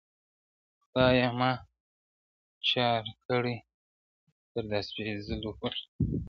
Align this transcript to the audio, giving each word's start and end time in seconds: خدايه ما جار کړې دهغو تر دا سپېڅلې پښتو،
خدايه 0.83 1.29
ما 1.39 1.51
جار 2.69 3.05
کړې 3.25 3.55
دهغو 3.63 4.49
تر 4.51 4.63
دا 4.71 4.79
سپېڅلې 4.87 5.51
پښتو، 5.59 5.89